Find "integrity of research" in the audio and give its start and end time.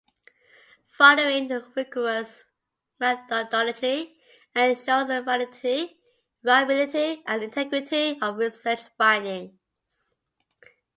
7.43-8.79